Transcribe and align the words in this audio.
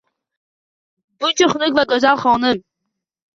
Buncha 1.23 1.49
xunuk 1.51 1.77
bu 1.81 1.85
goʻzal 1.93 2.19
xonim 2.25 2.65